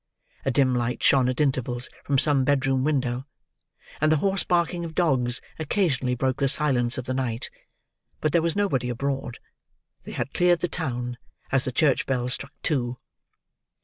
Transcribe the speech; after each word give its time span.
A 0.45 0.49
dim 0.49 0.73
light 0.73 1.03
shone 1.03 1.29
at 1.29 1.39
intervals 1.39 1.87
from 2.03 2.17
some 2.17 2.43
bed 2.43 2.65
room 2.65 2.83
window; 2.83 3.27
and 4.01 4.11
the 4.11 4.17
hoarse 4.17 4.43
barking 4.43 4.83
of 4.83 4.95
dogs 4.95 5.41
occasionally 5.59 6.15
broke 6.15 6.37
the 6.37 6.47
silence 6.47 6.97
of 6.97 7.05
the 7.05 7.13
night. 7.13 7.51
But 8.19 8.31
there 8.31 8.41
was 8.41 8.55
nobody 8.55 8.89
abroad. 8.89 9.37
They 10.01 10.13
had 10.13 10.33
cleared 10.33 10.61
the 10.61 10.67
town, 10.67 11.19
as 11.51 11.65
the 11.65 11.71
church 11.71 12.07
bell 12.07 12.29
struck 12.29 12.53
two. 12.63 12.97